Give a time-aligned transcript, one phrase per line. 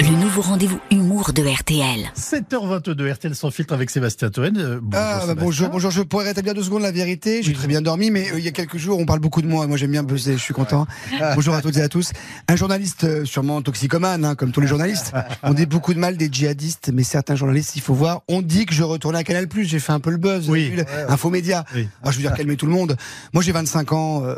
[0.00, 2.10] le nouveau rendez-vous humour de RTL.
[2.16, 4.56] 7h22 RTL sans filtre avec Sébastien Toen.
[4.58, 5.34] Euh, bonjour, Ah, bah, Sébastien.
[5.44, 5.90] bonjour, bonjour.
[5.92, 7.42] Je pourrais rétablir deux secondes la vérité.
[7.42, 7.54] J'ai Oui.
[7.56, 9.66] très bien dormi, mais euh, il y a quelques jours, on parle beaucoup de moi.
[9.66, 10.32] Moi, j'aime bien buzzer.
[10.36, 10.86] Je suis content.
[11.34, 12.10] bonjour à toutes et à tous.
[12.48, 15.12] Un journaliste, euh, sûrement toxicomane, hein, comme tous les journalistes.
[15.42, 18.22] On dit beaucoup de mal des djihadistes, mais certains journalistes, il faut voir.
[18.28, 19.46] On dit que je retournais à Canal+.
[19.62, 20.50] J'ai fait un peu le buzz.
[20.50, 20.70] Oui.
[20.70, 21.64] vu, le- Infomédia.
[21.74, 21.88] Oui.
[22.02, 22.96] Ah, je veux dire, calmer tout le monde.
[23.32, 24.24] Moi, j'ai 25 ans.
[24.24, 24.34] euh,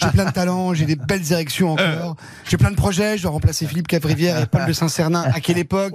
[0.00, 0.72] j'ai plein de talents.
[0.74, 2.16] J'ai des belles érections encore.
[2.48, 3.16] J'ai plein de projets.
[3.18, 5.22] Je dois remplacer Philippe Cavrivière et Paul de Saint-Cernin.
[5.34, 5.94] À quelle époque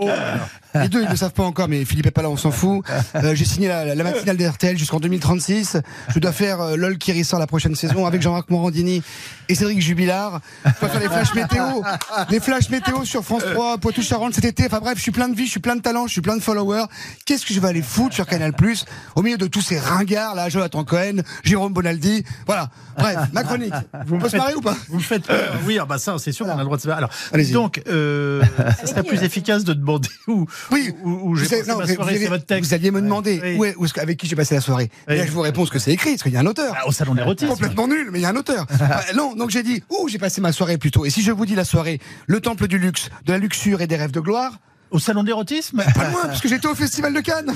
[0.75, 2.51] Les deux, ils ne le savent pas encore, mais Philippe est pas là, on s'en
[2.51, 2.83] fout.
[3.15, 5.77] Euh, j'ai signé la, la, matinale d'RTL jusqu'en 2036.
[6.13, 9.01] Je dois faire euh, LOL qui ressort la prochaine saison avec Jean-Marc Morandini
[9.49, 10.39] et Cédric Jubilard.
[10.63, 11.81] Je dois faire les flashs météo.
[12.29, 14.65] Les flashs météo sur France 3, Poitou-Charentes cet été.
[14.67, 16.37] Enfin bref, je suis plein de vie, je suis plein de talent, je suis plein
[16.37, 16.85] de followers.
[17.25, 20.35] Qu'est-ce que je vais aller foutre sur Canal Plus au milieu de tous ces ringards
[20.35, 22.23] là, Jonathan Cohen, Jérôme Bonaldi?
[22.45, 22.69] Voilà.
[22.97, 23.73] Bref, ma chronique.
[24.05, 24.75] Vous On me peut se faites- marrer ou pas?
[24.89, 25.55] Vous me faites peur.
[25.65, 26.97] Oui, ah bah ça, c'est sûr qu'on a le droit de se faire.
[26.97, 27.53] Alors, Allez-y.
[27.53, 28.43] donc, euh,
[28.89, 30.93] serait plus efficace de demander où, Oui.
[31.03, 32.69] où, où j'ai passé non, ma soirée, avez- c'est votre texte.
[32.69, 34.89] vous alliez me demander où est- où avec qui j'ai passé la soirée.
[35.07, 36.73] Et là, je vous réponds ce que c'est écrit, parce qu'il y a un auteur.
[36.77, 37.49] Ah, au salon d'érotisme.
[37.51, 38.65] Complètement nul, mais il y a un auteur.
[38.71, 38.75] Euh,
[39.15, 41.05] non, donc j'ai dit où j'ai passé ma soirée plutôt?
[41.05, 43.87] Et si je vous dis la soirée, le temple du luxe, de la luxure et
[43.87, 44.59] des rêves de gloire,
[44.91, 47.53] Au salon d'érotisme pas loin, parce que j'étais au festival de Cannes.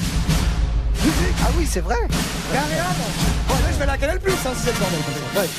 [1.41, 1.95] Ah oui, c'est vrai.
[2.53, 2.89] Carrément.
[3.47, 4.99] Bon, là, je vais à Canal Plus, hein, si c'est le bordel.
[5.35, 5.49] Ouais.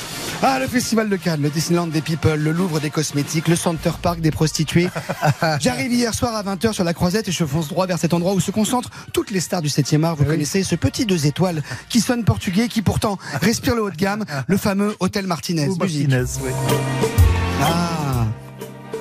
[0.41, 3.91] Ah, le festival de Cannes, le Disneyland des people, le Louvre des cosmétiques, le Center
[4.01, 4.89] Park des prostituées.
[5.59, 8.33] J'arrive hier soir à 20h sur la croisette et je fonce droit vers cet endroit
[8.33, 10.15] où se concentrent toutes les stars du 7e art.
[10.15, 13.95] Vous connaissez ce petit deux étoiles qui sonne portugais, qui pourtant respire le haut de
[13.95, 15.67] gamme, le fameux Hôtel Martinez.
[15.77, 16.51] Martinez, oui.
[17.61, 18.25] Ah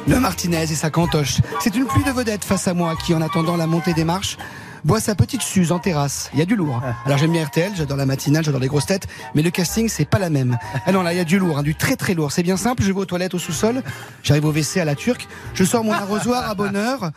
[0.07, 1.39] Le Martinez et sa cantoche.
[1.61, 4.37] C'est une pluie de vedettes face à moi qui, en attendant la montée des marches,
[4.85, 6.31] boit sa petite suze en terrasse.
[6.33, 6.81] Il y a du lourd.
[7.07, 10.05] Alors j'aime bien RTL, j'adore la matinale, j'adore les grosses têtes, mais le casting, c'est
[10.05, 10.59] pas la même.
[10.87, 12.33] Ah non, là, il y a du lourd, hein, du très très lourd.
[12.33, 13.83] C'est bien simple, je vais aux toilettes au sous-sol,
[14.23, 17.11] j'arrive au WC à la turque, je sors mon arrosoir à bonne heure,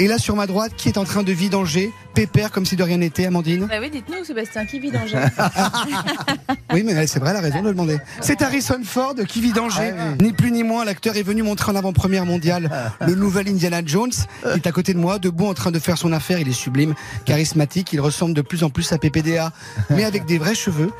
[0.00, 2.82] et là, sur ma droite, qui est en train de vidanger, pépère comme si de
[2.82, 4.90] rien n'était, Amandine Bah oui, dites-nous, Sébastien, qui le
[6.72, 7.98] Oui, mais c'est vrai, elle a raison de le demander.
[8.20, 9.92] C'est Harrison Ford qui vit danger.
[10.20, 12.70] Ni plus ni moins, l'acteur est venu montrer en avant-première mondiale
[13.00, 14.12] le nouvel Indiana Jones.
[14.44, 16.38] Il est à côté de moi, debout en train de faire son affaire.
[16.38, 16.94] Il est sublime,
[17.24, 17.92] charismatique.
[17.92, 19.52] Il ressemble de plus en plus à PPDA,
[19.90, 20.90] mais avec des vrais cheveux.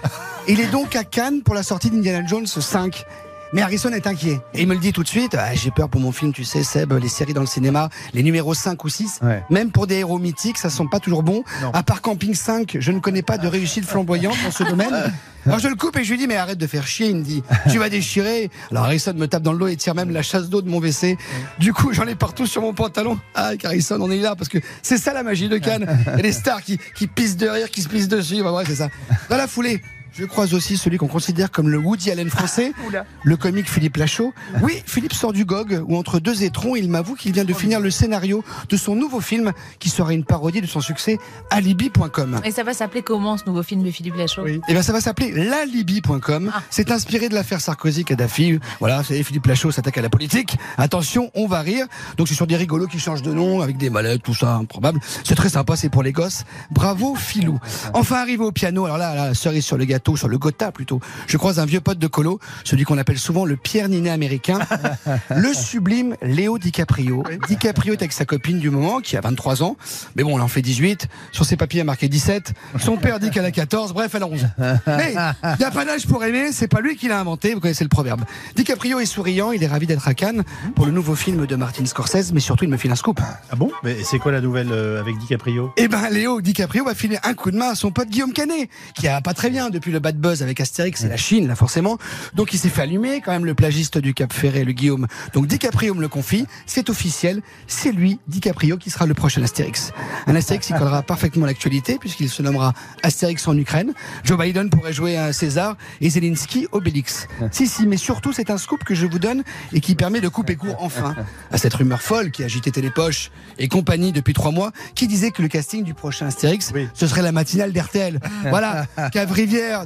[0.49, 3.05] Il est donc à Cannes pour la sortie d'Indiana Jones 5.
[3.53, 4.41] Mais Harrison est inquiet.
[4.55, 5.35] Et il me le dit tout de suite.
[5.39, 8.23] Ah, J'ai peur pour mon film, tu sais, Seb, les séries dans le cinéma, les
[8.23, 9.21] numéros 5 ou 6.
[9.23, 9.43] Ouais.
[9.51, 11.43] Même pour des héros mythiques, ça sent pas toujours bon.
[11.63, 11.71] Non.
[11.73, 14.95] À part Camping 5, je ne connais pas de réussite flamboyante dans ce domaine.
[15.47, 17.09] Alors je le coupe et je lui dis mais arrête de faire chier.
[17.09, 18.51] Il me dit tu vas déchirer.
[18.71, 20.79] Alors Harrison me tape dans le dos et tire même la chasse d'eau de mon
[20.79, 21.17] WC.
[21.59, 23.19] Du coup j'en ai partout sur mon pantalon.
[23.35, 25.87] Ah Harrison on est là parce que c'est ça la magie de Cannes.
[26.21, 28.43] Des stars qui, qui pissent de rire, qui se pissent dessus.
[28.43, 28.89] Bah, ouais c'est ça.
[29.31, 29.81] Dans la foulée.
[30.13, 32.73] Je croise aussi celui qu'on considère comme le Woody Allen français,
[33.23, 34.33] le comique Philippe Lachaud.
[34.63, 37.81] Oui, Philippe sort du GOG, où entre deux étrons, il m'avoue qu'il vient de finir
[37.81, 41.19] le scénario de son nouveau film, qui sera une parodie de son succès
[41.51, 42.41] Alibi.com.
[42.45, 44.43] Et ça va s'appeler comment ce nouveau film de Philippe Lachaud?
[44.43, 44.61] Oui.
[44.69, 46.51] Et ben ça va s'appeler lalibi.com.
[46.53, 46.63] Ah.
[46.71, 48.59] C'est inspiré de l'affaire Sarkozy-Kadhafi.
[48.81, 50.57] Voilà, c'est Philippe Lachaud s'attaque à la politique.
[50.77, 51.87] Attention, on va rire.
[52.17, 55.01] Donc c'est sur des rigolos qui changent de nom avec des mallettes, tout ça, improbable.
[55.25, 56.45] C'est très sympa, c'est pour les gosses.
[56.71, 57.59] Bravo Philou.
[57.95, 61.01] Enfin arrivé au piano, alors là, là, cerise sur le gâteau, sur le Gotha plutôt.
[61.27, 64.61] Je croise un vieux pote de colo, celui qu'on appelle souvent le Pierre Ninet américain,
[65.35, 67.25] le sublime Léo DiCaprio.
[67.49, 69.77] DiCaprio est avec sa copine du moment, qui a 23 ans.
[70.15, 71.09] Mais bon, on en fait 18.
[71.33, 72.53] Sur ses papiers, y a marqué 17.
[72.79, 73.93] Son père dit qu'elle a 14.
[73.93, 74.49] Bref, elle a 11.
[74.87, 76.53] Mais il n'y a pas d'âge pour aimer.
[76.53, 77.55] C'est pas lui qui l'a inventé.
[77.55, 78.23] Vous connaissez le proverbe.
[78.55, 79.51] DiCaprio est souriant.
[79.51, 80.45] Il est ravi d'être à Cannes
[80.77, 82.33] pour le nouveau film de Martin Scorsese.
[82.33, 83.21] Mais surtout, il me file un scoop.
[83.51, 83.71] Ah bon?
[83.83, 85.73] Mais c'est quoi la nouvelle euh, avec DiCaprio?
[85.77, 88.69] Eh ben, Léo DiCaprio va filer un coup de main à son pote Guillaume Canet,
[88.95, 91.55] qui a pas très bien depuis le bad buzz avec Astérix et la Chine, là,
[91.57, 91.99] forcément.
[92.35, 95.07] Donc, il s'est fait allumer, quand même, le plagiste du Cap Ferré, le Guillaume.
[95.35, 96.47] Donc, DiCaprio me le confie.
[96.67, 97.43] C'est officiel.
[97.67, 99.93] C'est lui, DiCaprio, qui sera le prochain Astérix.
[100.27, 102.73] Un Astérix qui collera parfaitement l'actualité, puisqu'il se nommera
[103.03, 103.93] Astérix en Ukraine.
[104.25, 107.27] Joe Biden pourrait jouer un César et Zelensky Obélix.
[107.51, 110.29] Si, si, mais surtout, c'est un scoop que je vous donne et qui permet de
[110.29, 111.17] couper court enfin
[111.51, 115.41] à cette rumeur folle qui agitait Télépoche et compagnie depuis trois mois, qui disait que
[115.43, 116.87] le casting du prochain Astérix, Oui.
[116.95, 118.21] ce serait la matinale d'RTL.
[118.51, 118.87] Voilà,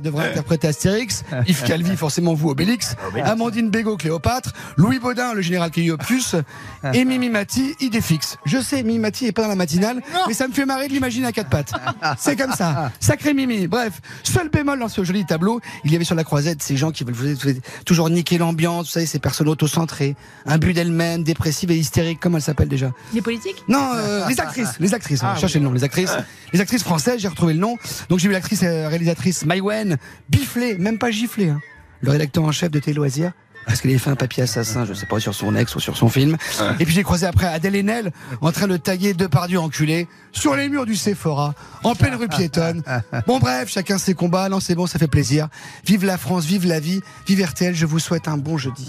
[0.01, 5.71] Devrait interpréter Astérix, Yves Calvi, forcément vous, Obélix, Amandine Bégaud, Cléopâtre, Louis Baudin, le général
[5.71, 6.37] Kéliopus,
[6.95, 8.37] et Mimi Mati, Idéfix.
[8.45, 10.93] Je sais, Mimi Mati est pas dans la matinale, mais ça me fait marrer de
[10.93, 11.73] l'imaginer à quatre pattes.
[12.19, 12.91] C'est comme ça.
[13.01, 13.67] Sacré Mimi.
[13.67, 16.91] Bref, seul bémol dans ce joli tableau, il y avait sur la croisette ces gens
[16.91, 17.53] qui veulent vous-
[17.85, 20.17] toujours niquer l'ambiance, vous savez, ces personnes autocentrées,
[20.47, 23.63] un but d'elles-mêmes, dépressives et hystériques, comment elles s'appellent déjà Les politiques?
[23.69, 25.21] Non, euh, les actrices, les actrices.
[25.23, 26.13] Ah, on va chercher le nom, les actrices,
[26.53, 27.21] les actrices françaises.
[27.21, 27.77] J'ai retrouvé le nom.
[28.09, 29.82] Donc j'ai vu l'actrice euh, réalisatrice Maïwen,
[30.29, 31.49] biflée, même pas giflée.
[31.49, 31.61] hein.
[32.01, 33.33] Le rédacteur en chef de Télé Loisirs
[33.67, 35.97] parce qu'elle avait fait un papier assassin, je sais pas, sur son ex ou sur
[35.97, 36.37] son film.
[36.81, 40.69] Et puis j'ai croisé après Adèle Haenel en train de taguer Depardieu enculé sur les
[40.69, 41.55] murs du Sephora,
[41.85, 42.83] en pleine rue piétonne.
[43.27, 45.49] Bon bref, chacun ses combats, non c'est bon, ça fait plaisir.
[45.85, 48.89] Vive la France, vive la vie, vive RTL, je vous souhaite un bon jeudi.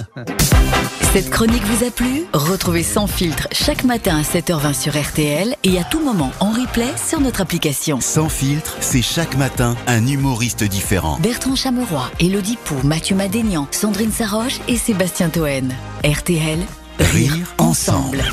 [1.11, 2.23] Cette chronique vous a plu?
[2.33, 6.87] Retrouvez Sans filtre chaque matin à 7h20 sur RTL et à tout moment en replay
[6.97, 8.01] sur notre application.
[8.01, 11.19] Sans filtre, c'est chaque matin un humoriste différent.
[11.21, 15.73] Bertrand Chameroy, Elodie Pou, Mathieu Madénian, Sandrine Saroche et Sébastien Toen.
[16.03, 16.59] RTL,
[16.99, 18.23] Rire ensemble.